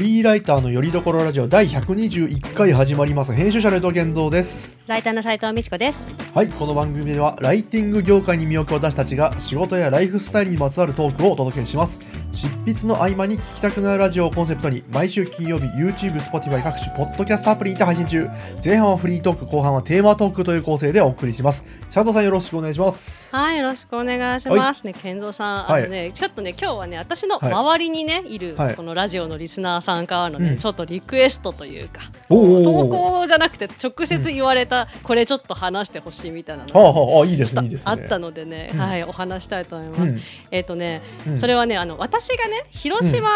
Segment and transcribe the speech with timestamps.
[0.00, 3.34] リーライターのよりどころラジオ第121回始まります。
[3.34, 4.78] 編集者の伊藤健三です。
[4.86, 6.08] ライターの斉藤美智子です。
[6.32, 12.00] はいこの番組ではライティング業界に身を置く私たちが仕事やライフスタイルにまつわるトークをお届けします
[12.40, 18.30] 執筆の合間に聞きたくなるラジオをコンセプトに毎週金曜日 YouTube、Spotify 各種ポッドキャストアプリにて配信中
[18.64, 21.66] 前半はフリートーク後半はテーマトークという構成でお送りします。
[21.90, 23.36] 斉藤さんよろしくお願いします。
[23.36, 24.86] はい、よろしくお願いします。
[24.86, 28.74] ね、健三さん、はいあのね、ちょっとね、今日はね、私の周りにね、いる、はい。
[28.74, 30.58] このラジオのリスナーさんからのね、うん。
[30.58, 32.00] ちょっとリクエストというか。
[32.28, 36.80] 投稿じゃなくて、直接言われた、これちょっと話してほしいみたいなのが。
[36.80, 38.80] はあはああいいですねあったのでね、うん。
[38.80, 40.02] はい、お話したいと思います。
[40.02, 40.20] うん。
[40.50, 41.38] えっ、とね、うん。
[41.38, 43.28] それはね、あの、私私がね、広島。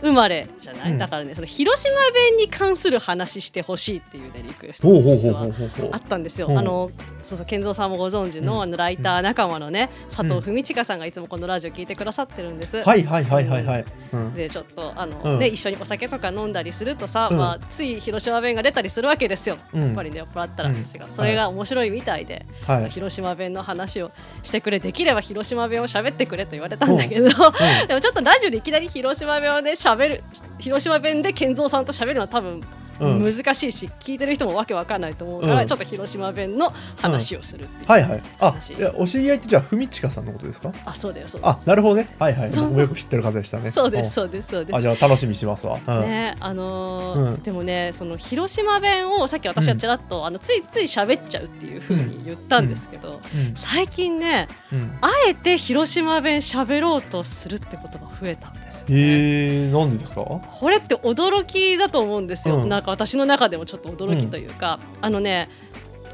[0.00, 5.46] 生まれじゃない、うんだからねその広島弁に関する話してほしいっていうねリクエスト実は
[5.92, 6.48] あったんですよ。
[6.48, 6.90] うんあの
[7.22, 8.62] そうそう健三さんもご存知の,、うん。
[8.62, 12.82] あのライター仲間のね、佐藤文親さんがいつもこのラジオ聞いてくださってるんです。
[12.82, 14.34] はいはいはいはいはい、うん。
[14.34, 15.38] でちょっとあの、うん。
[15.38, 17.38] ね一緒にお酒とか飲んだりするとさ、うん。
[17.38, 19.58] まあつい広島弁が出たりするわけですよ。
[19.72, 19.86] うん。
[19.86, 20.86] やっぱりね酔っ払ったらうん。
[20.86, 22.90] 私が、それが面白いみたいで、はい。
[22.90, 24.10] 広島弁の話を
[24.42, 27.30] してくれできれば広島弁を喋ってくれと言われたんだけど、ん。
[27.86, 30.24] でもちょっとラジオでいきなり広島弁をね喋る
[30.58, 32.62] 広島弁で健三さんと喋るのは多分
[33.00, 33.34] うん。
[33.34, 35.66] 難しいし、聞いてる人もわけわかんないと思うから、うん。
[35.66, 38.22] ちょっと広島弁の話をするっていう、はいはい。
[38.38, 38.74] あ話。
[38.74, 40.70] いやお知り合いってじゃあ文親さんのことですか？
[40.84, 42.14] あそうだよそうあなるほどね。
[42.18, 42.50] はいはい。
[42.50, 43.70] 僕もよく知ってる方でしたね。
[43.70, 44.10] そうですん。
[44.10, 44.76] そうですそうです。
[44.76, 46.00] あじゃあ楽しみにしますわ、うん。
[46.02, 47.42] ねあのーうん。
[47.42, 53.52] でもねその広島弁をさっき私はちらっと、あのついつい喋っちゃうっていうふうに言ったんですけど、うん。
[53.54, 54.98] 最近ねうん。
[55.00, 58.52] あえて広島弁喋ろうとするってことが増えた
[58.90, 58.96] ね。
[58.96, 60.22] へえなんでですか？
[60.22, 62.68] これって驚きだと思うんですよ、うん。
[62.68, 65.48] なんか私の中でもちょっと驚きというか、あのね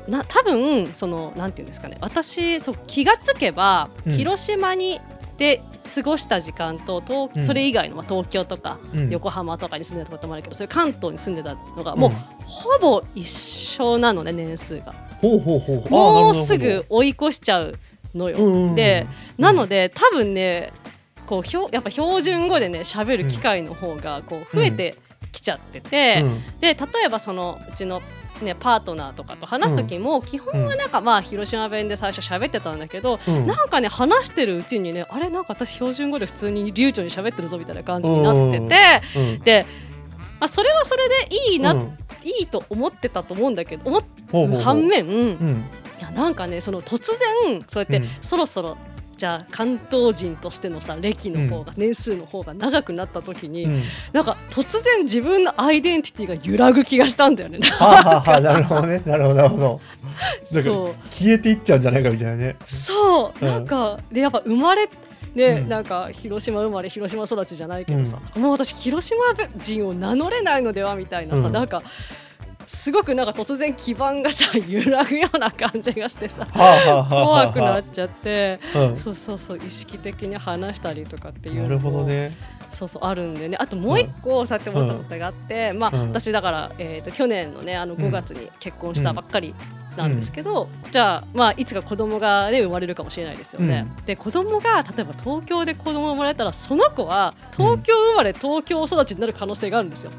[0.09, 1.99] な多分そのなんていうんですかね。
[2.01, 4.13] 私そう気がつけば、うん。
[4.13, 5.01] 広島に
[5.39, 5.61] で
[5.95, 7.47] 過ごした時間と東、うん。
[7.47, 9.11] それ以外のまあ東京とか、うん。
[9.11, 12.17] 横浜とかに住んでたこともあるけどそれ関東に住んでたのがもう、うん
[12.47, 14.95] ほぼ一緒なのね年数が。
[15.21, 17.75] ほうほうほうもうすぐ追い越しちゃう
[18.15, 18.75] のよ、うんうんうん。
[18.77, 19.07] で
[19.37, 20.73] なので多分ね
[21.27, 24.97] こうひょやっぱ標準語でね喋る機会の方がこう増えて
[25.33, 26.61] きちゃってて、うん。
[26.61, 28.01] で例えばそのうちの、
[28.43, 33.47] ね、パートナーとかと話す時も、基本はなんかまあ広島弁で最初喋ってたんだけど、うん。
[33.47, 39.39] なんかね話してるうちにねあれなんか私標準語で普通に流暢に喋ってるぞみたいな感じになってて、うん。
[39.41, 39.67] で、
[40.41, 41.15] まあ、それはそれで
[41.53, 41.99] いいな、うん。
[42.25, 45.65] いいと思ってたと思うんだけど思反面、うん。
[45.99, 47.07] いやなんかねその突
[47.45, 48.09] 然そうやって、うん。
[48.23, 48.77] そろそろ
[49.17, 53.83] じゃあ関東人としてのさ歴の方が、年数の方が長くなった時に、うん。
[54.13, 57.59] なんか突然自分のアイデンティティが揺らぐ気がしたんだよね。
[57.81, 59.03] はあはあはあなるほどね。
[59.07, 59.81] なるほどなるほど。
[60.63, 60.95] そう。
[61.11, 62.57] 消えていっちゃうんじゃないかみたいなね。
[62.67, 63.49] そう、うん。
[63.49, 64.87] なんかでやっぱ生まれ
[65.35, 65.69] ね、うん。
[65.69, 69.23] なんか広島生まれ広島育ちじゃないけどさ、もう私広島
[69.57, 71.53] 人を名乗れないのではみたいなさ、うん。
[71.53, 71.83] なんか
[72.67, 76.47] すごくなんか突然基盤がさ揺らぐような感じがしてさ
[77.09, 78.61] 怖くなっちゃって。
[78.75, 78.97] うん。
[78.97, 82.37] そうそうそう意識的に話したりとかっていうのなもるほどね。
[82.69, 83.57] そうそうあるんでね。
[83.61, 86.09] あともう一個さって思ったことがあって、まあ、うん。
[86.09, 89.55] 私だから、えー、と去年のねあの5月に結婚したばっかり
[89.97, 93.87] なんですけど、じゃあ、まあ、いつか子供がね生まれるかもしれないですよね。
[94.07, 100.11] で子供が例えば東京で子供生まれたらその子は東京生まれ、東京育ちになる可能性があるんですよ。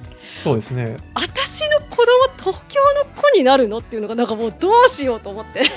[0.43, 0.97] そうですね。
[1.13, 2.05] 私の子供
[2.37, 3.77] 東京の子になるの？
[3.79, 5.63] っていうのがなんかもうどうしようと思って。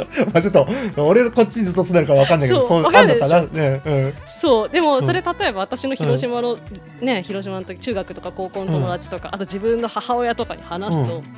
[0.32, 4.14] まあちょっと俺こっちにずっと住んでるからわかんないけどそうそうわかねうん。
[4.26, 4.68] そう。
[4.68, 4.84] でうん。
[4.84, 6.58] もそれ例えば私の広島の、
[7.00, 11.29] ね広島の時中学とか高校の友達とか、あと自分の母親とかに話すと、うん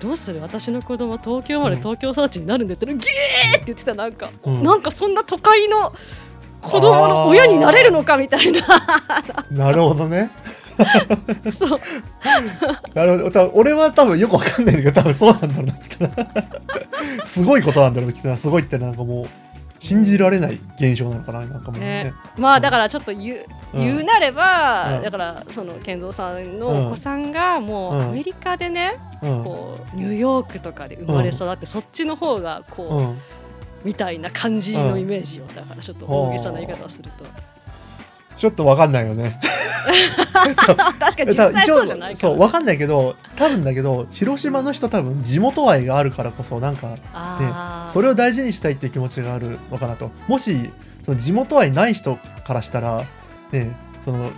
[0.00, 0.40] どうする？
[0.40, 1.82] 私の子供東京生まれうん。
[1.82, 3.04] 東京育ちになるんだったら、ゲーっ
[3.58, 4.62] て言ってたなんか、うん。
[4.62, 5.92] なんかそんな都会の
[6.62, 8.60] 子供の親になれるのかみたいな。
[9.50, 10.30] なるほどね。
[11.52, 11.80] そう。
[12.94, 13.50] なるほど。
[13.54, 16.04] 俺は多分よくわかんないんだけど多分そうなんだろうなきっと
[17.18, 19.26] なすごいことなんだろうなすごいってなんかもう
[19.80, 22.04] 信じられない現象なのかななんかもうね。
[22.04, 23.84] ね、まあだからちょっと言う,、うん。
[23.84, 25.02] 言うなれば、うん。
[25.02, 29.44] だからその健三さんのお子さんがもううんアメリカでね、うん。
[29.44, 33.18] こうニューヨークとかで生まれ育って、そっちの方がこう、うん。
[33.82, 37.24] みたいな感じのイメージを、だからちょっと大げさな言い方をすると
[38.40, 39.38] ちょっとわかんないよね。
[40.56, 47.92] 確かに実際そうじゃないそうわかんないけど多分だけど広島の人多分地元愛があるからこそなんかあー。
[47.92, 50.10] それを大事にしたいっていう気持ちがあるのかなと。
[50.26, 50.70] もし
[51.02, 52.16] その地元愛ない人
[52.46, 53.04] からしたら
[53.52, 54.30] ねその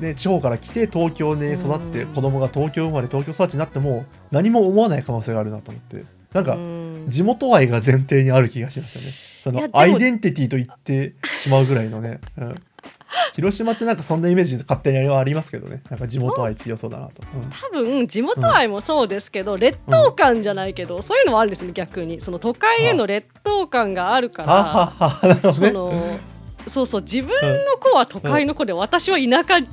[0.00, 6.06] ね地方から来て東京で育ってうん子供が東京生まれ東京育ちになっても何も思わない可能性があるなと思って。
[6.32, 7.04] なんかうん。
[7.08, 9.06] 地元愛が前提にある気がしましたね。
[9.42, 12.62] そのアイデンティティと言ってしまうぐらいのね、うん
[13.34, 15.82] 広島ってなんかそんなイメージ勝手にはありますけどね。
[15.90, 17.50] なんか地元愛強そうだなと、うん。
[17.50, 22.20] 多分地元愛もそうですけど、劣等感じゃないけど、そういうのもあるんですね逆に。
[22.20, 26.18] その都会への劣等感があるからその
[26.66, 29.64] そうそう自分の子は都会の子で、私は田舎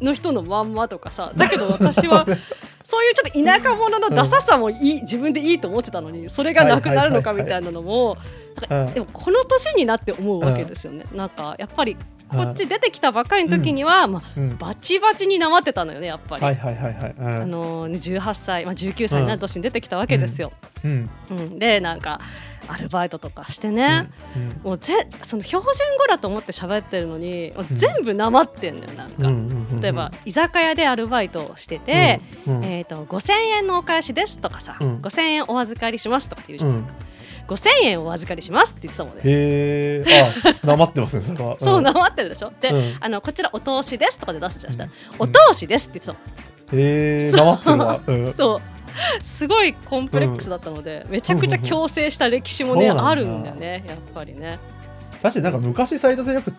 [0.00, 2.26] の人のまんまとかさだけど私は
[2.84, 8.16] そういうちょっと田舎者のダサさもいい、自分でいいと思ってたのにそれがなくなるのかみたいなのも、
[8.94, 11.04] でもこの年になって思うわけですよね。
[11.12, 11.96] なんかやっぱり
[12.28, 14.56] こっち出てきたばっかりの時には、まあ、うん。
[14.56, 16.42] バチバチになまってたのよねやっぱり。
[16.42, 17.42] はいはいはいはい、うん。
[17.42, 20.52] あのーね18歳、まあ、19歳になる年に出てきたわけですよ。
[20.84, 21.10] うん。
[21.30, 21.58] うん。
[21.58, 22.20] でなんか
[22.68, 24.60] アルバイトとかしてね、うん。
[24.62, 34.96] もうぜその標準語だと思って喋ってるのに、もう全部なまってんだよなんか、例えば居酒屋でアルバイトをしてて、えー、と5000円のお返しですとかさ、うん。
[34.98, 36.86] 5000円お預かりしますとか言うじゃん、うん
[37.48, 39.22] 5000円お預かりしますって言ってたもんね。
[39.24, 41.56] へえあなまってますねそれは。
[41.58, 42.52] そうななまってるでしょ？
[42.60, 42.96] で、うん。
[43.00, 45.28] あのこちらお通しですとかで出すじゃん、したらうん。
[45.30, 46.20] お通しですって言って
[46.68, 48.12] たのへえなまってるわ、う。
[48.30, 48.60] ん、そう。
[49.22, 54.58] すごいコンプレックスだったので、めちゃくちゃ強制した歴史もね、あるんだよねやっぱりね。
[55.22, 56.52] 確かになんか昔斉藤さんよく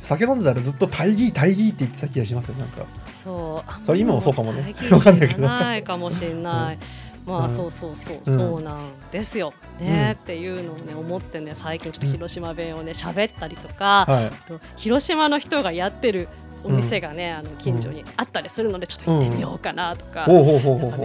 [0.00, 2.84] 酒飲んでたらずっと大義大義って言ってた気がしますよなんか。
[3.22, 3.84] そう。
[3.84, 4.74] それ今もそうかもね。
[4.90, 6.78] わかんないけどないかもしれない、
[7.26, 7.54] まあ、うん。
[7.54, 8.34] そうそうそう、うん。
[8.34, 8.78] そうなん
[9.12, 10.22] ですよね、うん。
[10.22, 14.30] っていうのをね思ってね最近ちょっと広島弁をね喋ったりとか、はい。
[14.48, 16.28] と広島の人がやってる
[16.64, 20.26] お店がね、あの近所にあったりするのでちょっと行ってみようかなとか、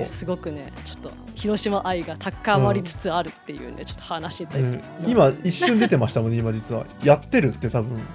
[0.06, 6.86] すごくねちょっと広島愛が高まりつつあるっていうね、ちょっと話に対して、うん、今一瞬出てましたもんね 今実は。
[7.04, 8.06] やってるって多分広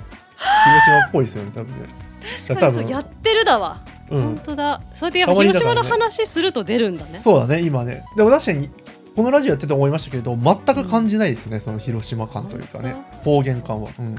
[0.87, 1.89] 島っぽいですよね多分ね。
[2.47, 4.23] 確かにそうやってるだわ、うん。
[4.23, 4.81] 本当だ。
[4.95, 7.07] それでやっぱ広島の話すると出るんだね。
[7.19, 8.05] そうだね今ね。
[8.17, 8.71] でも確かに
[9.15, 12.97] このラジオやってて思いましたけど全く感じないですね、その広島感というかね。
[13.25, 14.15] 方言感は、うん、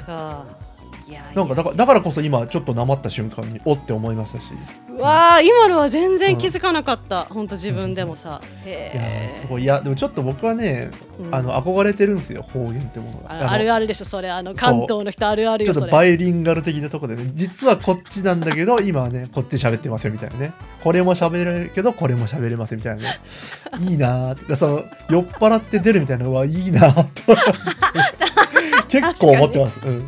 [1.36, 4.54] なんかだからだからこそ今ちょっとなまった瞬間におって思いましたし。
[4.90, 9.34] うわー今のは全然気づかなかった、本当自分でもさ、いやへー。
[9.34, 9.64] すごい。
[9.64, 11.36] いやでもちょっと僕はね、うん。
[11.36, 14.30] あの憧れてるんですよ方言ってものがあるあるでしょそれ。
[14.30, 20.54] あの関東の人あるあるちょっとバイリンガル的なところでね実はこっちなんだけど 今はねこっち喋ってますよみたいなね。
[20.84, 23.20] これも喋れるけどこれも喋れますみたいなね。
[23.82, 24.56] いいなーって。
[24.56, 27.76] その酔っ払って出るみたいなのはいいなーって思います。
[28.90, 30.08] 結構思ってます、うん、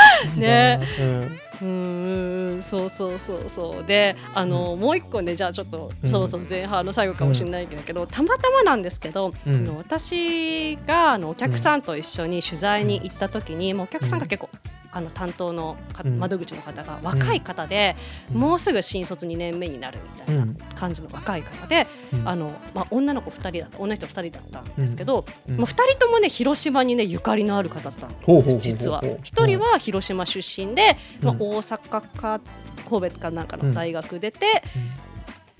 [0.36, 0.80] ね。
[0.98, 1.38] うん。
[1.60, 3.84] うーんそうそうそうそう。
[3.86, 6.10] であの、もう一個ねじゃあちょっと、うん。
[6.10, 9.76] そろそろ前半の最後かもしれないけど、たまたまなんですけど、うん。
[9.76, 14.50] 私があのお客さんと一緒に取材に行った時に、もうお客さんが結構
[14.90, 15.76] あの担当の
[16.18, 17.94] 窓口の方が若い方で、
[18.32, 18.40] うん。
[18.40, 20.54] もうすぐ新卒2年目になるみたいなうん。
[20.74, 22.28] 感じの若い方で、うん。
[22.28, 25.56] あのまあ、女の子2人だった女の人2人だったんですけど、うん。
[25.58, 29.00] まあ、2人ともね広島にねゆかりのある方だったんです実は。
[29.02, 29.10] うん。
[29.16, 32.40] 1人は広島出身で、まあ、うん大阪か
[32.88, 34.62] 神戸かなんかの大学出て、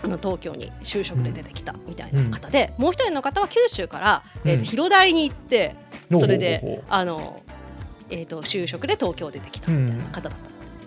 [0.02, 4.58] あの東京に就職で出てきたみたいな方で、もう一人の方は九州から、えーうん。
[4.60, 5.74] と広大に行って
[6.10, 7.42] うんそれであの、
[8.10, 10.38] えー、と就職で東京出てきたみたいな方だっ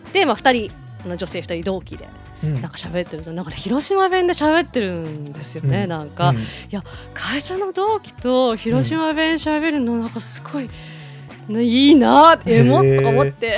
[0.05, 0.13] た。
[0.13, 0.73] で、まあ、2人
[1.05, 2.07] あの女性2人同期で
[2.43, 2.53] うん。
[2.55, 5.89] なんか喋ってるとなんかね広島弁で喋ってるんですよね、うん。
[5.89, 6.37] なんか、うん。
[6.37, 6.39] い
[6.71, 6.83] や
[7.13, 10.69] 会社の同期と広島弁喋るのなんかすごい、ね
[11.59, 13.57] いいなってエモっとか思って。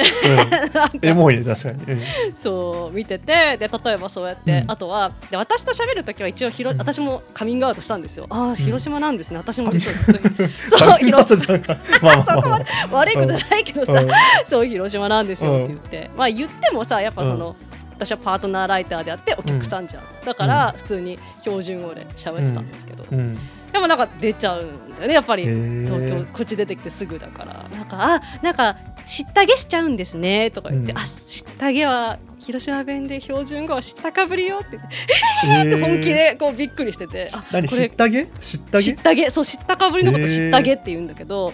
[1.01, 1.06] うん。
[1.06, 2.00] エモいね確かに、うん。
[2.36, 3.58] そう見てて。
[3.58, 4.72] で例えばそうやって、うん。
[4.72, 6.77] あとはで私と喋るときは一応ひろ、うん。
[6.77, 8.25] 私もカミングアウトしたんですよ。
[8.29, 10.29] ああ広島なんですね、私も実はカずっと。
[10.77, 11.46] そう広島。
[11.46, 12.98] なんか まあまあまあまあ。
[12.98, 14.10] 悪いことじゃないけどさ、うん。
[14.48, 17.56] そう広島なんですよって言って、まあ言ってもさやっぱその、
[17.96, 23.38] 私はパートナーライターであってお客さんじゃん、だから普通に標準語で喋ってたんですけど、うん
[23.74, 25.44] でもなんか出ちゃうんだよねやっぱり。
[25.44, 27.65] 東京こっち出てきてすぐだから。
[27.75, 30.98] なんかあなんか知ったげしちゃうんですねとか言って、うん。
[30.98, 35.82] あ知ったげは広島弁で標準語は知ったかぶりよって言って、えー。
[35.82, 37.30] 本気でこうびっくりしてて。
[37.34, 38.25] あ何これ知ったげ？
[38.25, 38.58] 知
[38.92, 39.30] ったげ？
[39.30, 41.51] そう知ったかぶりのこと知ったげって言うんだけど、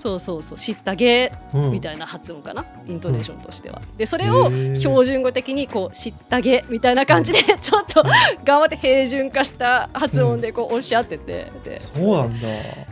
[0.00, 1.72] そうそうそう知ったげうん。
[1.72, 3.82] みたいな発音かな、イントネーションとしては。
[3.98, 8.02] でそれを標準語的にこう知ったげみたいな感じでちょっと
[8.42, 12.48] 頑張って平準化した発音でこうおっしゃってて、でそうなんだ。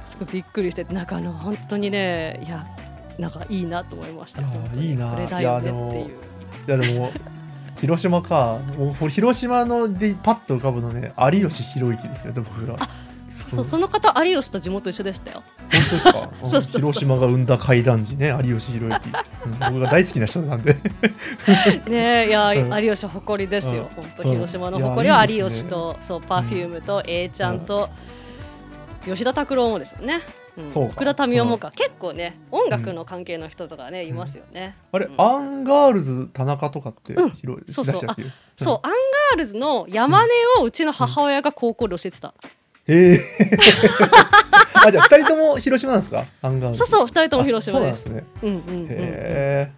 [0.06, 2.66] すごいびっくりしてなんかあの本当にねいや
[3.18, 4.42] なんかいいなと思いました。
[4.42, 4.44] い
[4.76, 5.10] いいな。
[5.12, 6.04] これだよねっていう。
[6.04, 7.10] いいやでも
[7.80, 8.58] 広島か。
[9.08, 12.76] 広島のでパッと浮かぶのね有吉弘行ですよで僕が
[13.38, 15.42] そうそうその方有吉と地元一緒でしたよ。
[15.70, 16.30] 本当ですか？
[16.50, 19.00] そうそう広島が生んだ怪談時ね有吉弘行、
[19.46, 20.76] うん僕が大好きな人なんで。
[21.88, 22.84] ねいや、うん。
[22.84, 24.02] 有吉は誇りですよ、うん。
[24.02, 24.30] 本当うん。
[24.30, 27.88] 広島の誇りはい有吉と、そうパフュームと A ちゃんと、
[29.04, 30.20] 吉田拓郎もですよね。
[30.58, 30.70] うん。
[30.70, 30.94] そうか。
[30.96, 34.76] 奥田民生もか、結構ね音楽の関係の人とかね、いますよね。
[34.92, 35.14] あれ、うん。
[35.20, 37.30] アンガールズ田中とかってうん。
[37.30, 42.34] 広いそうそう、アンガールズの山根をうちの母親が高校で教えてた。
[42.88, 43.18] へえ
[44.86, 46.24] あじゃあ二人とも広島なんですか？
[46.42, 46.84] アンガールズ。
[46.84, 47.90] そうそう、二人とも広島で。
[47.90, 48.42] あそうなんですすね。
[48.42, 48.74] うんうんうん。
[48.74, 48.86] うん。
[48.86, 49.72] へえ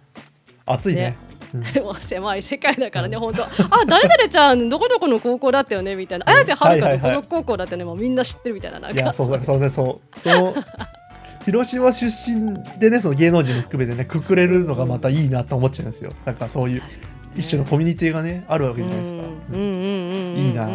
[0.65, 1.01] 暑いね。
[1.01, 1.17] ね。
[1.53, 1.63] うん。
[1.63, 3.43] で も狭い世界だからね、本当。
[3.43, 3.49] あ、
[3.87, 6.29] 誰々ちゃん、どこどこの高校だったよねみたいな。
[6.29, 8.79] 綾瀬はるかのこの高校だったよね、もうみんな知ってるみたいな。
[8.79, 8.97] なんか。
[9.01, 10.19] いやそうそうそうねそう。
[10.19, 10.53] その
[11.45, 16.11] 広島出身でねその芸能人も含めてねくくれるのがまたいいなと思っちゃうんですよ。
[16.23, 16.83] なんかそういう
[17.35, 20.69] 一種のコミュニティがねあるわけじゃないですか、うんうんうんうんうんいいな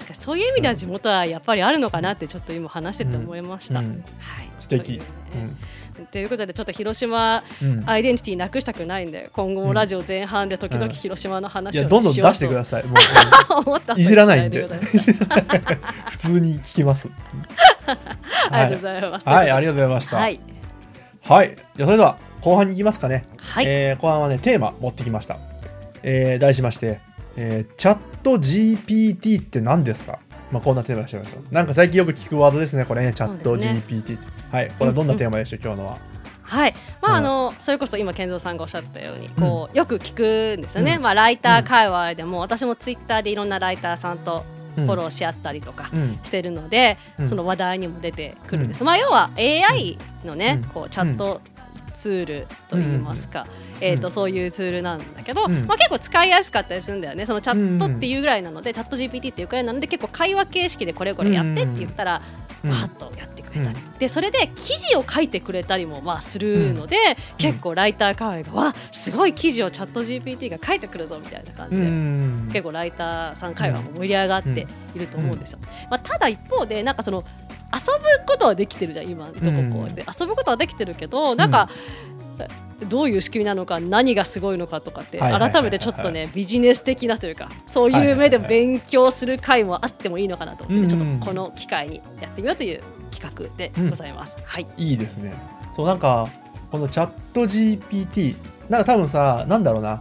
[0.00, 3.82] 確かにそういう意味では地元はやっぱりあるのかなってちょっと今話してて思いました。
[4.58, 5.00] 素敵。
[6.12, 7.44] ということでちょっと広島
[7.84, 12.86] アイデンティティなくしたくないんで今後もラジオ前半で時々広島のい話を、やどんどん出してくだささい。
[12.88, 12.96] もう。
[12.96, 13.66] い。
[13.66, 14.62] 思ったいじらないんで
[16.08, 17.10] 普通に聞きます。
[18.50, 19.28] ありがとうございます。
[19.28, 20.16] はい、ありがとうございました。
[20.16, 23.24] ははい、い、じゃあそれでは後半に行きますかね。
[23.36, 25.36] はい、えー後半はねテーマ持ってきました。
[26.02, 27.00] えー題しまして、
[27.36, 30.18] えーチャット GPT って何ですか？
[30.52, 31.42] まあこんなテーマにしてますよ。
[31.50, 32.84] なんか最近よく聞くワードですね。
[32.84, 34.18] これねチャットそうですね GPT。
[34.52, 35.98] はい、これはどんなテーマでしょう、今日のは？
[36.42, 40.96] はい、まあ、はいあの、それこそ今健三さんがおっしゃったように、こうよく聞くんですよね。
[40.96, 44.44] うんまあ、ライター界隈でも、私もツイッターでいろんなライターさんと
[44.76, 45.88] うんフォローし合ったりとか。
[45.92, 46.18] うん。
[46.24, 51.40] してるので、うんその話題にも出てくるんです、まあ要は AI のね、うんこうチャット
[52.00, 53.46] ツールといいますか、
[53.80, 54.10] えー、とうん。
[54.10, 55.66] そういうツールなんだけど、うん。
[55.66, 57.26] まあ、結構使いやすかったりするんだよね。
[57.26, 62.22] そのチャットっていうぐらいなので、チャット GPT っていうくらいなので結構会話形式でこれこれやってって言ったら、
[62.64, 62.70] うん。
[62.70, 66.96] パッとやってくれたり、でそれで記事を書いてくれたりもまあするので、
[67.38, 71.86] 結構ライター界隈がわすごい記事をチャット GPT が書いてくるぞみたいな感うじで。
[71.86, 72.48] ん。
[72.52, 75.58] 結構ライターさん会話も盛り上がっていると思うんですよ。
[75.90, 77.24] まあ、ただ一方でなんかその
[77.72, 79.46] 遊ぶことはできてるじゃん今のとこ
[79.80, 81.68] こうで、遊ぶことはできてるけどなんか、
[82.88, 94.38] どういう仕組みなのか何がすごいのかとかって改めてちょっとねビジネス的なというかそういう目で勉強する会もあってもいいのかなと思って、ちょっとこの機会にやってみようという企画でございます。
[94.44, 95.34] はい、いいですね。
[95.74, 96.28] そうなんか
[96.70, 98.36] このチャット GPT
[98.68, 100.00] なんか多分さなんだろうな、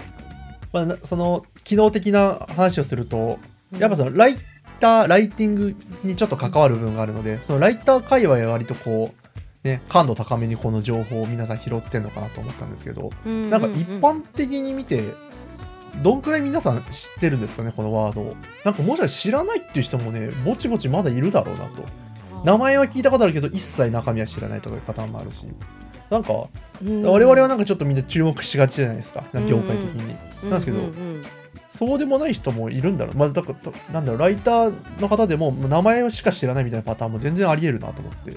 [0.72, 3.40] まあな、その機能的な話をすると
[3.78, 4.38] やっぱそのライ
[4.80, 15.04] ターライティングにちょっと関わる部分があるのでそのライター界隈は割とこうね感度高めにこの情報を皆さん拾ってんのかなと思ったんですけどうんなんか一般的に見て
[16.02, 18.36] どんくらい皆さん知ってるんですかねこのワードを。
[18.64, 21.84] なんかもしか知らないっていう人もねぼちぼちまだいるだろうなと。
[22.46, 25.46] 名前は聞いたことあるけど一切中身は知らないとかいうパターンもあるし。
[26.10, 26.34] なんか
[26.84, 27.04] うん。
[27.04, 29.24] 我々はなんかちょっとみんな注目しがちじゃないですか。
[29.48, 30.16] 業界的に。
[30.44, 31.24] なんですけどううん
[31.80, 33.16] そうでもない人もいるんだろう。
[33.16, 38.34] まあ、だから、なんだろう、ライターの方でも、名前しか知らないみたいなパターンも全然あり得るなと思って。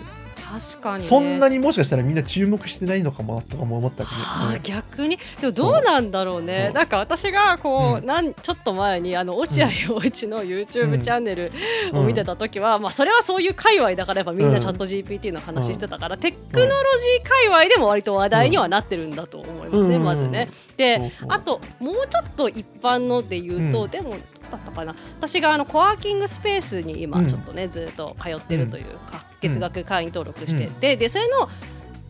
[0.53, 4.61] 確かに、ね、そんなにもしかしたらみんな注目してないのかもなとかも思ったりはあね。
[4.63, 5.19] 逆に？
[5.41, 6.71] でもどうなんだろうね。
[6.75, 8.07] なんか私がこう、うん。
[8.07, 11.53] なんちょっと前にあの落合陽一の YouTube チャンネル
[11.93, 11.99] うん。
[12.01, 20.05] を見てた時は、まあそれはそういう界隈だからやっぱみんうなんチャット GPT の話してたから、テクノロジー界隈でも割と話題にはなってるんだと思いますね、うん。
[20.05, 20.51] まずね。
[20.77, 23.91] であともうちょっと一般ので言うと、うん。
[23.91, 24.95] でもどうだったかな？
[25.19, 27.01] 私があのコワーキングスペースにうん。
[27.01, 30.73] 今ちょっとね、ずっと通ってるというか、月額会員登録してうん。
[30.75, 31.49] て、でそれの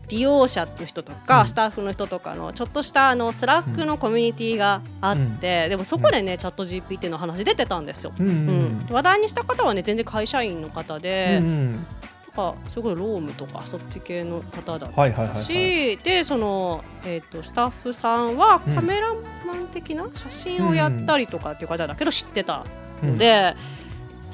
[0.09, 1.47] 利用者の人とか、うん。
[1.47, 8.13] スタッフの人とかのちょっとしたあの Slack のコミュニティがあって、でもそこでね、 ChatGPT の話出てたんですよ。
[8.19, 8.87] うんううん。
[8.87, 11.71] ん、話題にした方はね全然会社員の方で、うんうん。
[11.73, 15.37] なんかすごい労務とかそっち系の方だった。
[15.37, 19.13] し、でその、えー、とスタッフさんはうんカメラ
[19.47, 22.65] マン的な写真をやったりとかっていう方だけど知ってた
[23.01, 23.09] うん。
[23.13, 23.55] ので、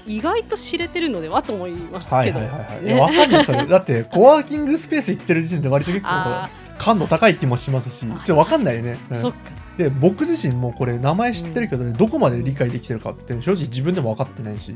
[0.09, 2.81] 意外と知れてるのではと思いますはいけど、はいはいはい。
[2.81, 2.85] い。
[2.85, 3.65] ねやわかんないそれ。
[3.67, 8.97] だってコワーキングスペース行ってる時点で割と結構あ感度高い気もしますし、ちょっとわかんないね。
[9.11, 9.21] ー、うん。
[9.21, 9.37] そっか。
[9.77, 14.75] で僕自身もこれ名前知ってるけどね、どこまで理解できてるかって正直自分でも分かってないし。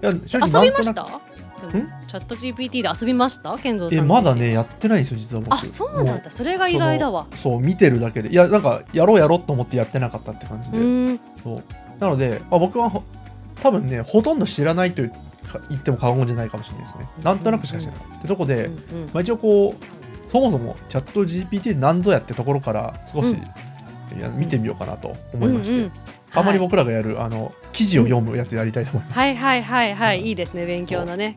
[0.00, 1.06] や正直遊びました？
[2.08, 3.56] チャット GPT で遊びました？
[3.58, 5.54] 健三さんえまだねやってないんですよ実は僕。
[5.54, 6.30] あそうなんもだ。
[6.30, 7.26] それが意外だわ。
[7.36, 8.30] そう見てるだけで。
[8.30, 11.20] いやなんかやろうやろうと思ってやってなかったって感じで、うん。
[11.44, 11.62] そう。
[12.00, 13.04] なので、まあ、僕はほ
[13.62, 17.06] 多分ねほとんど知らないと言っても過言じゃないかもしれないですね。
[17.22, 19.06] なんとなくしか知らない、ってとこで、うんうん。
[19.06, 24.18] まあ、一応こうそもそもチャット GPT 何ぞやってところから少し、うん。
[24.18, 25.92] いや見てみようかなと思いまして、うんうん
[26.32, 29.18] たまに僕らがやる、あの記事を読むやつやりたいと思います。
[29.18, 30.22] はいはいはいはい。
[30.22, 31.36] いいですね勉強のね。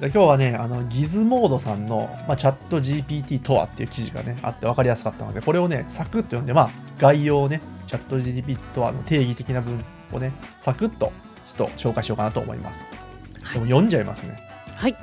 [0.00, 11.12] 今日はねあのギズモードさんの、まあ、チャット GPT とはっていう記事がねあって分かりやすかったのでこれをねサクッと読んでまあ概要をねチャット GPT とはの定義的な文をねサクッと
[11.44, 12.84] ちょっと紹介しようかなと思いますと
[13.54, 14.40] でも読んじゃいますね
[14.76, 14.96] はい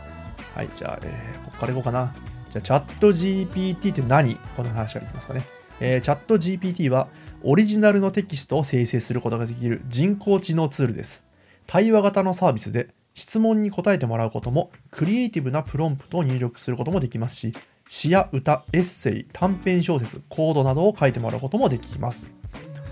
[0.56, 2.14] はい、じゃあ、えーここからいこうかな。
[2.50, 4.36] じゃあ、チャット GPT って何？
[4.58, 5.44] この話からいきますかね。
[5.80, 7.08] えーチャット GPT は、
[7.44, 11.26] オリジナルのテキストを生成することができる人工知能ツールです。
[11.66, 17.54] 対話型のサービスで、質問に答えてもらうことも、クリエイティブなプロンプトを入力することもできますし、
[17.88, 22.28] 詩や歌、エッセイ、短編小説、コードなどを書いてもらうこともできます。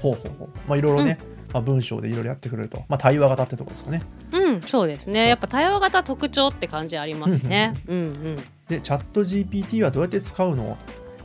[0.01, 0.49] ほうほうほう。
[0.67, 1.19] まあ、いろいろね、
[1.57, 2.83] まあ、文章でいろいろやってくれると。
[2.87, 4.03] まあ、対話型ってところですかね。
[4.31, 5.27] うん、そうですね。
[5.27, 7.73] やっぱ対話型特徴って感じありますね。
[7.87, 8.35] うんうん。
[8.67, 10.77] で、チャット GPT はどうやって使うの？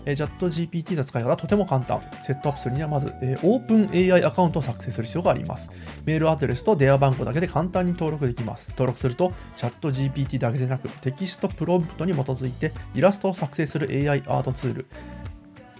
[0.05, 2.01] えーチャット GPT の使い方はとても簡単。
[2.23, 5.71] セットアップするにはまず、えー、 OpenAI アカウントを作成する必要があります。
[6.05, 8.71] メールアドレスと電話番号だけで簡単に登録できます。
[8.71, 14.87] 登録すると、チャット GPT だけでなく、テキストプロンプトに基づいてイラストを作成する AI アートツール、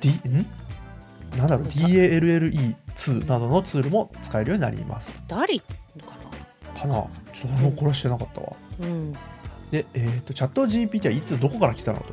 [0.01, 0.47] D、ん？
[1.37, 1.67] なんだろう、
[2.97, 5.13] DALLE2 などのツールも使えるようになります。
[5.29, 5.67] ダリか
[6.81, 7.07] かな？
[7.33, 8.53] ちょっとこれしてなかったわ。
[8.81, 8.87] な。
[8.87, 9.13] うん。
[9.71, 12.07] で、えー、とチャット GPT はいつどこから来たのと、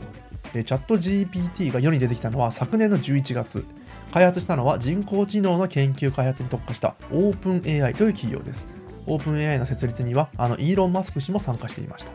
[0.56, 3.66] えーチャット GPT が世に出てきたのは昨年の11月
[4.12, 8.66] 開発したのは人工知能の研究開発に特化したオープン AI という企業です
[9.06, 12.12] オープン AI の設立にはあのイーロン・マスク氏も参加していました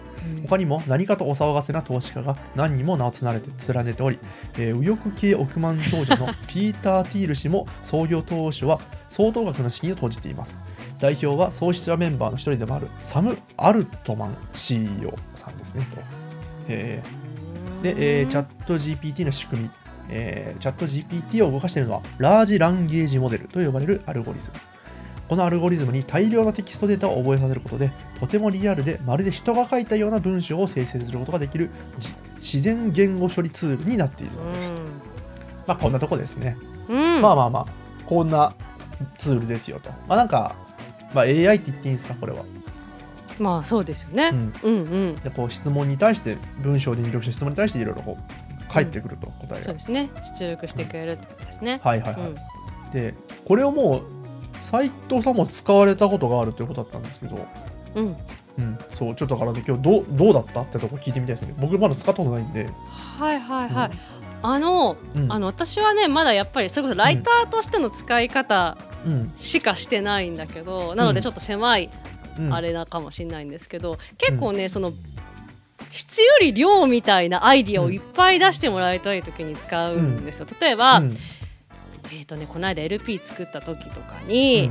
[0.49, 4.19] 他にも何かとお騒がせな投資家が何人も名を連ねて連ねており、
[4.59, 10.61] えー右翼系億万長者の ピーター・ティール氏も創業当初は相当額の資金を投じています。
[11.01, 15.87] 代表は創始者メンバーの一人でもあるサム・アルトマン CEO さんですね。
[15.95, 16.01] と、
[16.69, 19.71] えーで、えーチャット GPT の仕組み、
[20.09, 24.55] えーチャット GPT を動かしているのは large language model と呼ばれるアルゴリズム
[25.35, 34.73] このアルゴリズムに大量のテキストデータを覚えさせることでとてもリアルでまるで人が書いたような文章を生成することができるじ自然言語処理ツールになっているのです、
[35.67, 36.57] まあこんなとこですね、
[36.89, 37.21] うん。
[37.21, 37.67] まあまあまあ
[38.07, 38.55] こんな
[39.19, 40.55] ツールですよとまあなんか、
[41.13, 42.15] まあ、AI って言っていいんですか？
[42.15, 42.45] これは
[43.41, 44.31] まあそうですよね。
[44.33, 45.17] うんうんうん。
[45.17, 50.11] でこう質問に対して文章で入力した質問に対していろいろこう返ってくると答えが、そうですね。
[50.39, 51.81] 出力してくれるってことですね。
[51.83, 52.37] はいはいはい、うん
[52.93, 53.15] で
[53.45, 54.03] これをもう
[54.65, 57.47] 斉藤さんも使われたことがあるということだったんですけど、
[57.95, 58.17] うん。
[58.57, 60.63] うん、そうちょっとだからね今日どうどうだった？
[60.63, 61.55] ってとこ聞いてみたいですね。
[61.59, 62.69] 僕まだ使ったことないんで、
[63.19, 63.91] はいはいはい。
[64.43, 65.33] あの、うん。
[65.33, 69.33] あの私はねまだやっぱりそれこそライターとしての使い方うん。
[69.37, 71.91] しかしてないんだけど、なのでちょっと狭い
[72.37, 74.93] うん、あれなかもしれないんですけど、結構ねその
[75.91, 80.47] 質より量みたいなアイディアをいっぱい出してもらいたい時に使うんですよ。
[80.61, 81.01] 例えば、
[82.15, 84.71] うんえーとね、この間 LP 作った時とかに、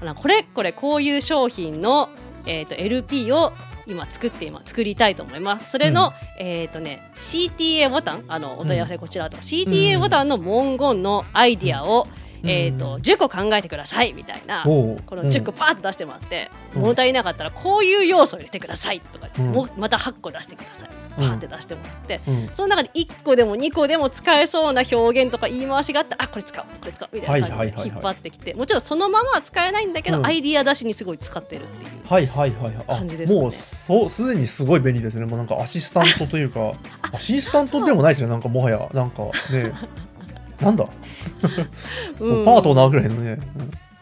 [0.00, 2.08] あのこれこれこういう商品の、
[2.46, 3.52] えー、と LP を
[3.86, 5.70] 今作って今作りたいと思います。
[5.70, 12.06] それの、えっ、とね CTA ボタンあのお問い合わせこちらとか、CTA ボタンの文言のアイディアを、
[12.42, 12.50] うん。
[12.50, 14.62] えっ、と10個考えてくださいみたいな。
[14.64, 14.70] こ
[15.16, 16.82] の10個パーッと出してもらって、うん。
[16.82, 19.52] 物足りなかったらこういう要素を入れてくださいとか、うん。
[19.52, 22.34] もうまた8個出してくださいパーって出してもらって、うん。
[22.34, 30.26] うんその中で1個でも2個でも使えそうな表現とか言い回しがあったらあこれ使おうこれ使おうみたいな感じで引っ張ってきてもちろんそのままは使えないんだけど、うん。
[30.26, 31.90] アイディア出しにすごい使ってるっていう。
[32.06, 32.84] はいはいはいはい。
[32.88, 33.42] あ感じですかね。
[33.42, 35.26] もうそうすでにすごい便利ですね。
[35.26, 36.74] もうなんかアシスタントというか
[37.12, 38.28] アシスタントでもないですね。
[38.28, 39.72] なんかもはやなんかね
[40.60, 40.84] なんだ、
[41.44, 43.38] パートナーぐらいのね、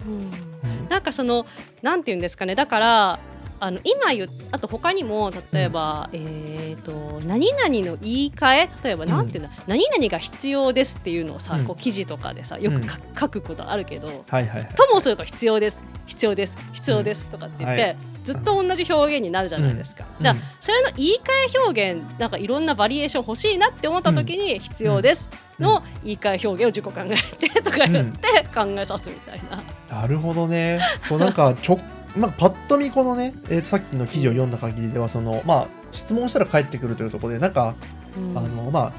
[0.07, 0.13] うん。
[0.13, 0.89] うん。
[0.89, 1.47] なんかその
[1.81, 2.55] なんていうんですかね。
[2.55, 3.19] だから
[3.63, 11.65] あの今言っあと他にも例えば、えっ、と何々の言い換え例えばなんていうの、何々が必要ですっていうのをさ、うん。
[11.65, 14.47] こう記事とかでさよくか書くことあるけど、はいはい。
[14.49, 17.97] はいともすると必要です必要です必要ですとかって言って、はい。
[18.25, 20.07] ずっと同じ表現になるじゃないですか。
[20.19, 20.25] うん。
[20.25, 25.29] じゃあそれの言い換え表現なんかいろんなバリエーション欲しいなって思った時に必要です
[25.61, 29.41] の言い換え表現を10個考えてとか言って考えさすみたい
[29.89, 30.01] な。
[30.01, 30.81] なるほどね。
[31.03, 31.79] そうなんかちょ、
[32.17, 37.75] まあ、パッと見このね、えーとさっきの記事を読んだ限りではその、まあ、質問したら返ってくるというところでなんか、
[38.17, 38.93] うんあのまあ、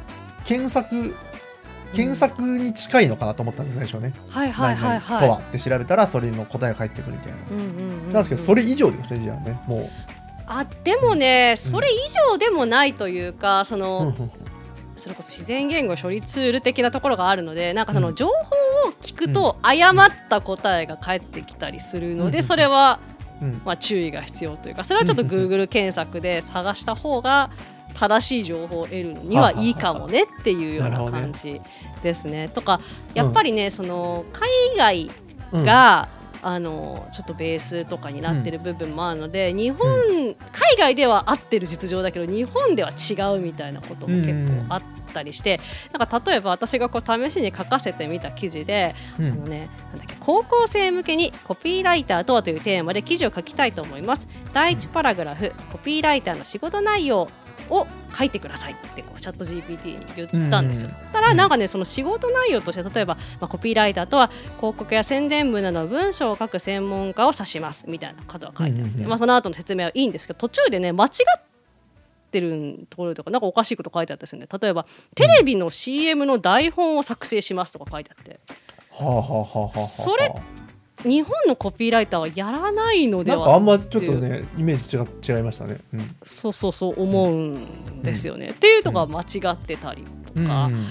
[0.46, 1.16] 検索
[1.94, 4.14] 検索に近いのかなと思ったんです最初ね。
[4.30, 5.20] はいはいはいはい。
[5.20, 7.38] とはって調べたらそれの答えが返ってくるみたいな。
[7.52, 9.90] うんうんうんうんなんですけどそれ以上ですねじゃあねも
[10.46, 11.98] あでもねそれ以
[12.32, 13.80] 上でもないというかそう。
[13.80, 14.14] の、
[14.96, 18.38] それこそ自然言語処理ツール的なところがあるのでなんかその情報を
[19.02, 22.44] 聞くと誤った答えが返ってきたりするので、うん。
[22.44, 23.00] それは、
[23.42, 23.62] うん。
[23.66, 27.50] まあ、注意が必要というかそれはちょっと Google 検索で探した方が
[27.94, 31.62] 正しい情報を得るのにはいいかもねっていうような感じ
[32.02, 32.50] ですね。
[32.50, 32.80] とか
[33.14, 35.12] やっぱりね、その海外
[35.52, 35.64] うん。
[35.64, 36.10] が、
[36.44, 39.88] あのちょっとベースとかになってる部分もあるので、日本、
[40.52, 44.34] 海外では合ってる実情だけど日本では違うみたいなことも結
[44.68, 44.82] 構あっ
[45.14, 45.60] たりして、
[45.92, 49.26] なんか例えば私がこう試しに書かせてみた記事で、うん。
[49.32, 54.28] あのね、なんだっけ高校生向けにコピーライターとはというテーマで記事を書きたいと思います。
[54.54, 57.30] 第1パラグラフコピーライターの仕事内容
[57.70, 60.90] を書いてくださいってこうチャット GPT に言ったんですよ。
[61.12, 71.42] ただなんかねその仕事内容として例えば、まあ、コピーライターとは広告や宣伝文などの文章を書く専門家を指しますみたいなことが書いてあって、まあ、その後の説明はいいんですけど途中でね間違っ
[72.34, 78.40] てるところとかなんかおかしいこと書いてあったですよね例えばテレビの CM の台本を作成しますとか書いてあって、
[78.92, 80.34] はあはあはあはそれ
[81.04, 85.78] 日本のコピーライターはやらないのではなんかあんまちょっとねイメージ違違いましたね。
[85.94, 86.16] うん。
[86.24, 90.88] そうそうそう思うんですよね、っていうのが間違ってたりとか、うん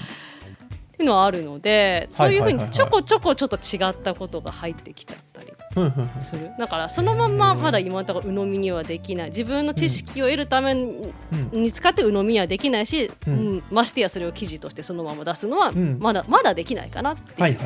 [0.93, 6.51] っていうのはあるのでそういうふうにちょこちょこちょっと違ったことが入ってきちゃったりうんうんする。
[6.59, 9.27] だからそのまんままだ今のところ鵜呑みにはできない。
[9.29, 15.97] 自分の知識を得るために使って鵜呑みにはできないし、ううんんましてやそれを記事としてそのまま出すのはん。
[15.99, 17.57] まだ,、まだできないかなっていう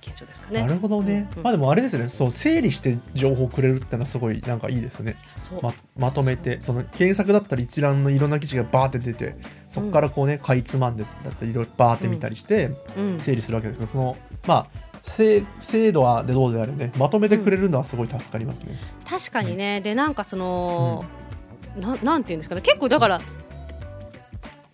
[0.00, 0.60] 現状ですかね。
[0.62, 2.08] なるほどね、うんまあでもあれですね。
[2.08, 5.16] そう整理して情報くれるってのはすごいなんかいいですね。
[5.60, 9.34] ままとめてその検索だったら一覧のいろんな記事がバーって出て
[9.68, 13.20] そこからこうねかいつまんでだったりいろいろバーって見たりしてうん。
[13.20, 16.92] 整理するわけですけどそのまあ精精度はでどうであれね。
[16.98, 18.76] まとめてくれるのはすごい助かりますね。
[19.08, 19.80] 確かにね。
[19.80, 21.04] でなんかその、
[21.76, 22.60] ななんていうんですかね。
[22.60, 23.20] 結構だから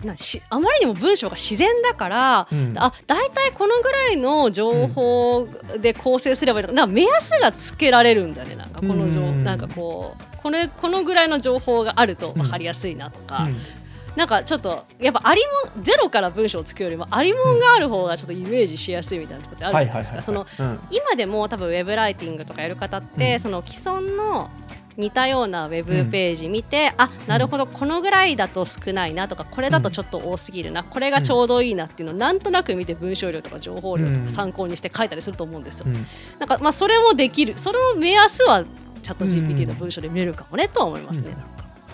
[0.03, 2.75] なしあまりにも文章が自然だから、うん。
[2.77, 6.75] あ大体このぐらいの情報で構成すればいいのか。
[6.75, 8.57] なんか目安がつけられるんだよね。
[8.57, 9.45] なんかこの情、うん。
[9.45, 13.84] なんかこうこれこのぐらいの情報があると分かりやすいなとか、うん
[14.17, 15.43] なんかちょっとやっぱあり
[15.75, 20.47] もんゼロから文章を作るよりもありもんがある方がちょっとイメージしやすいみたいなところってあるじゃないですか。
[20.91, 23.41] 今でも多分ウェブライティングとかやる方って、うん。
[23.41, 24.49] その既存の
[24.97, 34.27] 似たようなウェブページ見て、あなるほどこのぐらいだと少ないなとかこれだとちょっと多すぎるな、これがちょうどいいなっていうのをなんとなく見て文章量とか情報量とうん。
[34.27, 35.87] か参考にして書いたりすると思うんですよ。
[35.89, 36.07] うん。
[36.39, 38.65] なんかまあそれもできるその目安は
[39.03, 41.31] チャット GPT の文章で見れるかもねとは思いますね。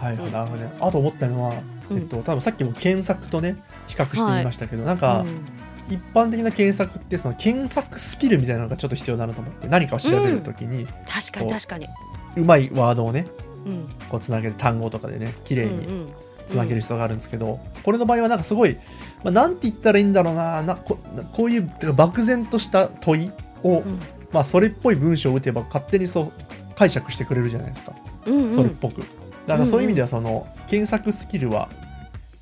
[0.03, 0.05] うん。
[0.05, 0.71] なるほどね。
[0.81, 11.89] あと思ったのは、うんえっと、多分さっきも検索とね、比較してみましたけど、なんか、うん一般的な検索って、その検索スキルみたいなのがちょっと必要なのと思って、何かを調べるときに、確かに確かに。
[12.37, 13.27] うまいワードをね、
[13.67, 13.89] うん。
[14.09, 16.09] こうつなげる単語とかでね、綺麗にうんうん。
[16.47, 18.77] つなげる必要があるんですけど、これの場合はなんかすごい、
[19.25, 20.99] まあ、なんて言ったらいいんだろうな、なこ
[21.33, 23.31] こういう漠然とした問い
[23.65, 23.99] を、うん。
[24.33, 26.33] まあ、それっぽい文章を打てば勝手にそう
[26.77, 27.93] 解釈してくれるじゃないですか。
[28.27, 28.55] うんうん。
[28.55, 29.01] それっぽく。
[29.47, 31.69] だからそういう意味ではその検索スキルは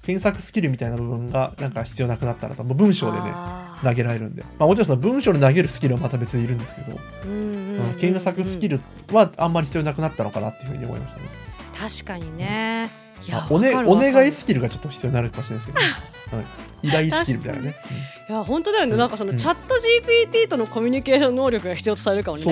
[0.09, 3.31] 検索スキルみたいな部分がなんか必要なくなったらともう文章でね
[3.85, 8.81] 投げられるんで、まあ、もちろんその文章で投げるスキルはまた別にいるんですけど、うんうんうんうん検索スキル
[9.13, 11.29] はあんまり必要なくなったのかなっていうふうに思いましたね。
[11.79, 12.91] 確かにね。
[13.25, 15.89] いやあお,、ね、お願いスキルがちょっと必要になるかもしれないですけど、はい、
[16.83, 17.75] 依頼スキルみたいなね。
[18.29, 18.99] いや本当だよね、うん。
[18.99, 19.37] なんかそのうん。
[19.37, 22.45] チャット GPT とのコミュニケーション能力が必要とされるかもね。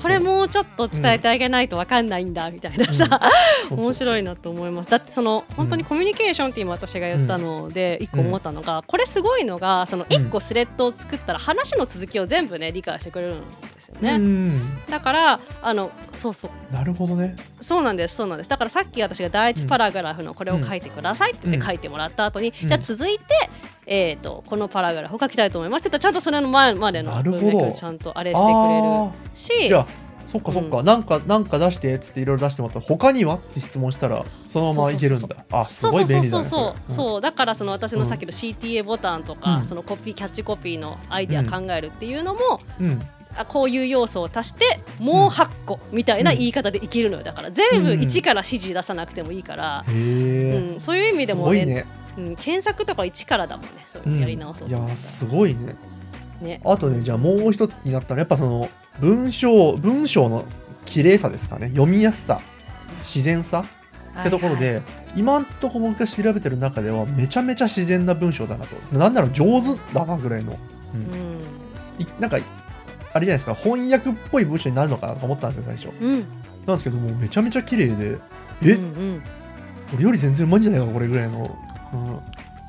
[0.00, 3.20] これもうちょっと伝えてあげないとわかんないんだみたいなさ、
[3.70, 3.78] うん。
[3.80, 4.90] 面白いなと思います。
[4.90, 13.71] だってその本当にコミュニケーションって今私が言ったので一個思ったのが、これすごいのがその一個スレッドを作ったら話の続きを全部ね理解してくれるんですよ
[14.02, 14.12] ね。
[14.12, 14.60] うん。
[14.90, 16.74] だからあのそうそう。
[16.74, 17.36] なるほどね。
[17.60, 18.50] そうなんですそうなんです。
[18.50, 22.68] だからさっき私が第一パラグラフのこれを書いてくださいって言って書いてもらった後に、うん。
[22.68, 23.22] じゃあ続いて、
[23.86, 29.86] えー、とこのパラグラフを書きたいと思いますって言ったらちゃんとそれの前までの文脈をちゃんとあれしてくれるあしーじゃあ
[30.32, 35.36] そっかそっか、うなんかなんか出してっつっていろいろ出してもらったら他にはって質問したらそのままいけるんだ。
[35.50, 37.20] あすそうそうごい便利だそうそうねそう、そう。
[37.20, 39.64] だからその私のさっきの CTA ボタンとか、うん。
[39.66, 42.60] そのコピーキャッチコピーのアイデア考えるっていうのも、
[43.36, 47.24] あこういう要素を足してもう8個みたいな言い方でいけるのよ。
[47.24, 51.86] だから全部うん1から指示出さなくてもいいから、へえ、うん、そういう意味ですもねね。
[52.18, 53.70] うん、検索とか一からだもんね。
[53.86, 55.76] そういうのやり直そうと思ったいやすごいね。
[56.42, 56.60] らね。
[56.64, 58.68] あとねじゃあもう一つ気になったのはやっぱその
[59.00, 60.44] 文章文章の
[60.84, 61.68] 綺麗さですかね。
[61.68, 62.40] 読みやすさ
[62.98, 63.64] 自然さ
[64.20, 64.82] ってところで、
[65.16, 68.96] 今んとこ僕が調べてる中ではめちゃめちゃ自然な文章だなと。
[68.96, 70.58] なんなら上手だなぐらいの、
[70.94, 71.00] うん。
[71.14, 71.38] うん。
[71.98, 72.38] いなんか
[73.14, 76.04] あれじゃないですか翻訳っぽい文章になるのかなとか思ったんですよ最初。
[76.04, 76.20] うん。
[76.66, 78.18] なんですけどもうめちゃめちゃ綺麗で
[78.62, 79.22] え、うんうん
[79.94, 81.58] 俺より全然うまいんじゃないかこれぐらいの、
[81.92, 82.16] うん、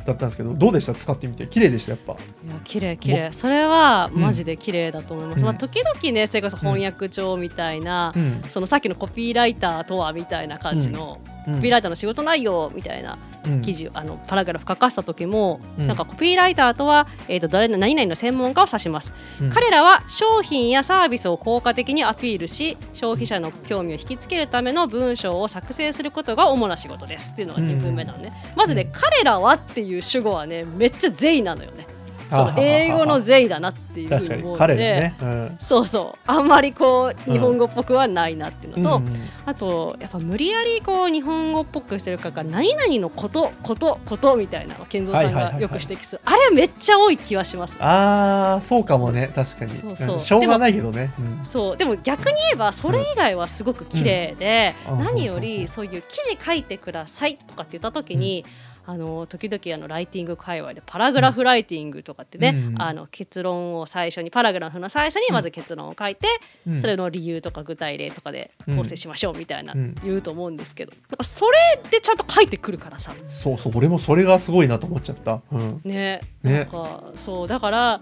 [0.05, 0.93] だったんですけどどうでした？
[0.93, 1.47] 使ってみて。
[1.47, 2.13] 綺麗でしたやっぱ。
[2.13, 2.15] い
[2.49, 3.31] や綺麗綺麗。
[3.31, 5.45] それはマジで綺麗だと思います、うん。
[5.45, 8.41] まあ、時々ねそれこそ翻訳帳みたいな、うん。
[8.49, 11.55] そのさっきのコピーライターとはみたいな感じの、うん。
[11.55, 13.61] コピーライターの仕事内容みたいなうん。
[13.61, 15.87] 記事、あのパラグラフ書かせた時も、うん。
[15.87, 19.49] なんかコピーライターとは、えー、と誰何々の専門家を指します、うん。
[19.49, 27.31] 彼らは商品やサービスを効果的にアピールし消費者の興味を引きつけるための文章を作成することが主な仕事です。
[27.31, 31.87] っていうのが2分目なのね、まずね、うん彼らはっていう主語はねめっちゃ善意なのよね
[32.29, 35.57] その英語の善意だなっていうふうで、のね、うん。
[35.59, 36.19] そうそう。
[36.25, 39.29] あんまりこう日本語っぽくはないなっていうのと、うん。
[39.45, 45.53] あとやっぱ無理やりこう日本語っぽくしてるから何々のことことことみたいな健三さんはいはいはいはい。
[45.53, 47.77] がよく指摘する、あれめっちゃ多い気はします。
[47.81, 49.31] ああそうかもね。
[49.33, 49.71] 確かに。
[49.71, 50.17] そうそう。
[50.17, 50.19] ん。
[50.19, 51.11] しょうがないけどね。
[51.19, 51.45] うん。
[51.45, 51.77] そう。
[51.77, 54.99] でも逆に言えばそれ以外はすごく綺麗で、うん。
[54.99, 58.45] 何よりそういう記事書いてくださいとかって言った時に、
[58.85, 62.81] あの時々あのライティング界隈でパラグラフライティングとかってね、うん。
[62.81, 66.27] あの結論を最初にパラグラフの最初にまず結論を書いて、
[66.67, 66.79] うん。
[66.79, 69.95] それの理由とか具体例とかで構成しましょうみたいなうん。
[70.03, 73.13] 言うと思うんですけど、なんかそれでちゃんと書いてくるからさ。
[73.29, 75.41] そうそう俺もそれがすごいなと思っちゃった。
[75.51, 75.81] うん。
[75.85, 76.21] ね。
[76.41, 76.59] ね。
[76.59, 78.01] なんかそうだから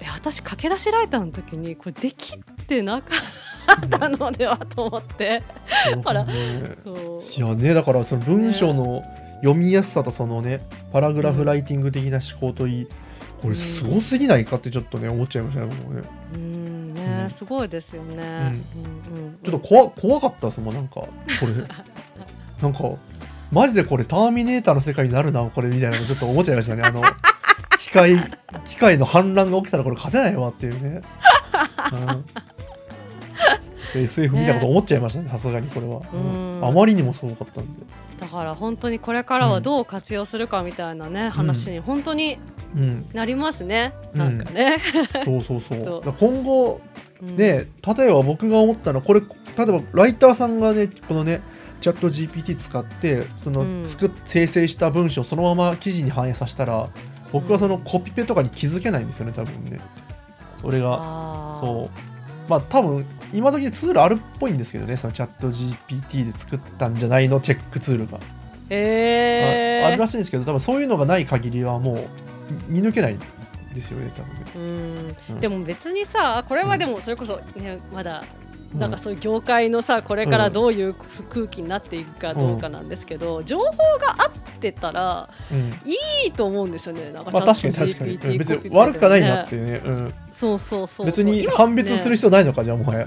[0.00, 3.14] え私駆け出しライターの時にこれできてなか
[3.86, 5.42] ったのではと思って。
[6.04, 6.22] ほら。
[6.22, 9.04] いやねだからその文章の
[9.42, 10.60] 読みやすさとそのね
[10.92, 12.88] パラグラフライティング的な思考といい
[13.42, 16.08] これすごすぎないかってちょっとね思っちゃいましたね僕もね。
[16.34, 16.88] うん。
[16.88, 17.30] ね、うん。
[17.30, 18.52] すごいですよね。
[19.12, 19.24] うん。
[19.24, 21.08] うんちょっと怖怖かったですもんなんかこ
[21.42, 21.54] れ。
[22.62, 22.98] なんか
[23.50, 26.82] マジでこれターミネーターの世界になるなこれみたいなのちょっと思っちゃいましたね。
[26.84, 27.02] あの
[27.78, 28.16] 機械
[28.66, 31.02] 機械の反乱が起きたらこれ勝てないわっていうね、
[31.92, 32.24] うん
[33.94, 36.56] SF 見たこと思っちゃいましたねさすがにこれは、うん。
[36.56, 37.70] うんあまりにもすごかったんで。
[38.20, 42.36] だから本当にこれからはどう活用するかみたいなね、話に本当に
[42.76, 43.06] うん。
[43.12, 43.92] なりますね。
[44.12, 44.18] うん。
[44.18, 44.78] なんかね。
[45.24, 46.02] そうそうそう。
[46.18, 46.80] 今後
[47.22, 47.36] うん。
[47.36, 49.26] ね例えば僕が思ったのはこれ例
[49.62, 51.40] えばライターさんがねこのね
[51.80, 53.86] チャット GPT 使ってその、うん。
[53.86, 56.88] 作っ生成した文章をそのまま記事に反映させたら
[57.32, 59.80] 僕はそのコピペとかに気づけないんですよね多分ね。
[60.60, 60.96] それが。
[61.60, 62.50] そう。
[62.50, 68.18] まあ多分今時ツールあるっぽいんですけどねそのチャット GPT で作ったんじゃないのチェックツールが、
[68.68, 72.08] えー、ああるらしいんですけど多分そういうのがない限りはもう
[72.68, 73.18] 見抜けないん
[73.74, 74.34] ですよね多分。
[74.34, 75.34] ねうん。
[75.34, 75.40] うん。
[75.40, 78.24] でも別にさこれはでもそれこそねまだ
[78.74, 80.94] なんかそういう業界のさこれからどういう
[81.28, 83.76] 空気になっていくかどうかなんですけど、情報が
[84.18, 85.70] 合ってたらうん。
[85.84, 85.96] い
[86.28, 87.10] いと思うんですよね。
[87.12, 88.38] なんかまあ確かに確かに、GPT うん。
[88.38, 91.06] 別に悪くはないなっていうね、うん、そうそうそうそう。
[91.06, 93.06] 別に今判別する必要ないのか、じゃあもはや。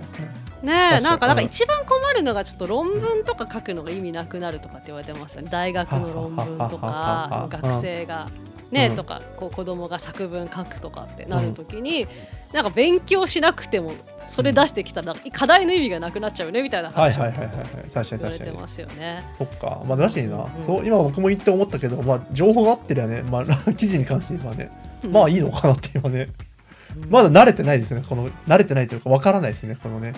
[0.62, 1.48] ねなんかなんかうん。
[1.48, 5.50] 一番困るのがちょっと論文とか書くのが意味なくなるとかって言われてますよね。
[5.52, 8.30] 大学の論文とか学生が
[8.74, 12.08] ね、うんとかこう子供が作文書くとかってなるときに、
[12.52, 13.94] なんか勉強しなくても
[14.28, 17.66] それ出してきたら課題の意味がなくなっちゃうねみたいなはい話をはいはいはいはい。
[17.94, 18.40] 確かに言われ。
[18.40, 19.24] てますよね。
[19.34, 19.82] そっか。
[19.88, 20.38] まあ確かにな。
[20.38, 24.72] うんそう今僕も言って思ったけど、まあ情報が合ってりゃね、まあ 記事に関して言えばね、
[25.04, 26.22] うんまあいいのかなって今ね。
[26.22, 28.04] うんまだ慣れてないですね。
[28.08, 29.78] この慣れてないというかわからないですね。
[29.82, 30.14] このね、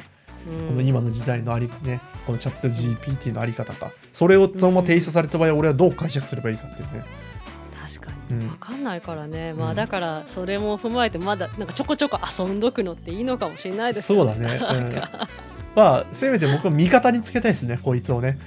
[0.48, 3.91] うんこの今の時代のありね、このチャット GPT のあり方か。
[4.13, 7.06] それをそのまま提出された場合、俺はどう解釈すればいいかっていうね。
[7.86, 8.39] 確かうん。
[8.39, 9.71] に分かんないからね、まうん。
[9.71, 14.24] あだからそれも踏まえてまだなんかちょこちょこ遊んどくのっていいのかもしれないですよ。
[14.26, 14.60] そうだね。
[14.62, 14.95] うん。
[15.76, 17.78] まあせめて僕は味方につけたいですね。
[17.82, 18.38] こいつをね。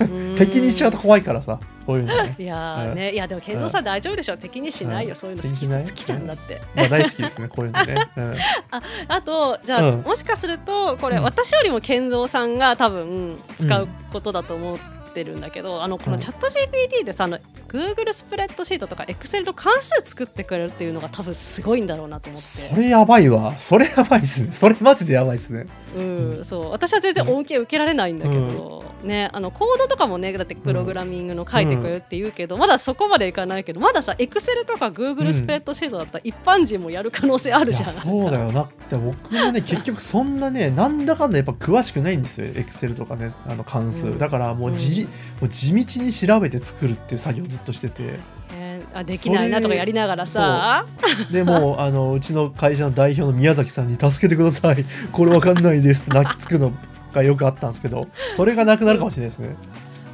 [0.00, 0.36] うん。
[0.36, 1.58] 敵にしちゃうと怖いからさ。
[1.84, 2.34] こういうのね。
[2.38, 5.42] いやーね、いやでも健三さん大丈夫でしょ敵にしないよ、そういうの。
[5.42, 7.48] 好き好きじゃんだって、まあ大好きですね。
[7.48, 7.96] こういうのね。
[8.16, 8.36] うん。
[9.08, 10.00] あとじゃあ、うん。
[10.02, 11.22] もしかするとこれ、うん。
[11.24, 14.78] 私よりも健三さんが多分使うことだと思っ
[15.14, 16.12] てるんだけど、あのこうん。
[16.12, 23.56] のチャット GPT でさあの Google スプレッドシートとか Excel の関数作ってくれるっていうのが多分すごいんだろうなと思ってそれやばいわ。
[23.56, 24.52] それやばいですね。
[24.52, 25.66] それマジでやばいですね。
[25.96, 37.88] うん、そう私は全然恩恵受けられないんだけど、ね、あのコードとかもねだってプログラミングの書いてくれるって言うけど、まだそこまでいかないけどまださエクセルとかグーグルスプレッドシートだったら一般人もやる可能性あるじゃん。
[37.90, 45.04] そうだよなって僕もね 結局そんなねなんだかんだやっぱ詳しくないんですよエクセルとかねあの関数、うんだからもうじ、
[45.40, 48.02] もう地道に調べて作るっていう作業をずっとしてて。
[48.50, 50.84] ねあできないなとかやりながらさ。
[51.30, 54.84] でもうあのうちの会社の代表の宮崎さんに「助けてください。
[55.12, 56.72] これわかんないです」って泣きつくの
[57.12, 59.56] がよくあったんですけどそれがなくなるかもしれないですね。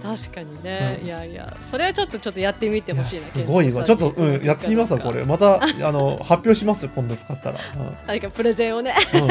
[0.03, 1.07] 確かにね、うん。
[1.07, 1.57] いやいや。
[1.63, 3.85] それはちょっとちょっとやってみてほしいなすごいわ。
[3.85, 5.25] ちょっと、うん、やってみますわこれ。
[5.25, 7.59] またあの発表しますよ今度使ったら、
[8.07, 8.93] 何かプレゼンをね。
[9.15, 9.23] うん。
[9.23, 9.31] うん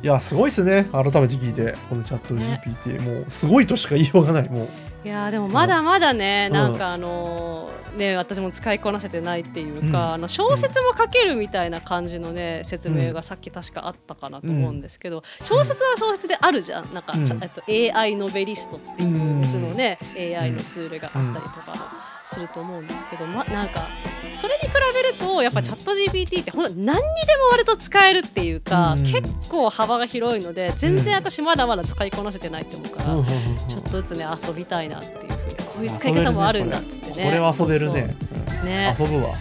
[0.00, 0.86] いやすごいですね。
[0.92, 4.48] 改めて聞いてこのチャット GPT、もうすごいとしか言いようがない。
[4.48, 4.68] もう
[5.04, 6.54] いやーでもまだまだね、うん。
[6.54, 9.96] なんかあのーね私も使いこなせてないっていうか、うん。
[10.14, 16.92] あの小説も書けるみたいな感じのね説明がさっき確かあったかなと思うんですけど、小説は小説であるじゃん。
[16.92, 17.62] なんか、えっと
[17.98, 21.82] AI ノベリストっていう別のね、AI のツールがあったりとかも
[22.28, 23.88] すると思うんですけど、ま、なんか
[24.34, 27.02] それに比べるとやっぱチャット GPT ってほんと何にでも
[27.50, 29.02] 割と使えるっていうか、うん。
[29.02, 33.14] 結構幅が広いので全然私まだまだ使いこなせてないと思うから。
[33.14, 33.24] うん。
[33.24, 37.24] ちょっとずつね遊びたいなっていうふうにこういう使い方もあるんだっつってね。
[37.24, 38.16] これは遊べるね。
[38.46, 39.32] そうねうん遊ぶわ。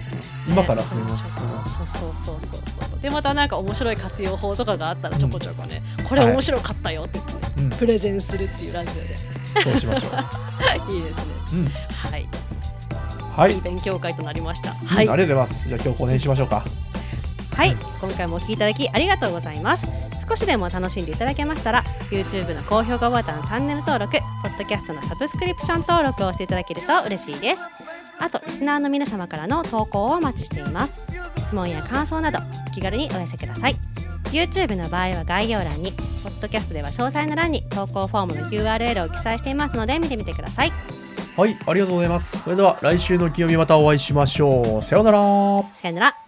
[0.48, 0.96] 今からです。
[0.96, 7.26] ねそうそうそうそうそうでまたなんか面白い活用法とかがあったらちょこちょこね、これ面白かったよってね、
[7.58, 7.70] うん。
[7.72, 9.38] プレゼンするっていうラジオで。
[9.64, 10.92] そうしましょう。
[10.94, 11.24] いいですね。
[11.54, 11.66] うん。
[12.12, 12.28] はい、、
[13.38, 13.54] はい。
[13.54, 14.72] いい勉強会となりました。
[14.72, 14.98] うんはい。
[14.98, 15.68] ありがとうございます。
[15.68, 16.64] じゃあ今日この辺にしましょうか。
[17.58, 19.88] はい、今回もお聞きいただきありがとうございます。
[20.28, 24.12] 少しでも楽しんでいただけましたら YouTube の高評価ボタンチャンネル登録
[24.44, 27.64] ポッドキャストのサブスクリプション登録をしていただけると嬉しいです。
[28.20, 31.00] あとリスナーの皆様からの投稿をお待ちしています。
[31.38, 33.76] 質問や感想などお気軽にお寄せください。
[34.32, 40.72] YouTube の場合は概要欄にポッドキャストでは詳細の欄に投稿フォームの URL を記載していますので見てみてください
[41.38, 42.40] はいありがとうございます。
[42.40, 44.82] それでは来週の金曜日またお会いしましょう。
[44.82, 45.20] さようなら。
[45.76, 46.27] さよなら。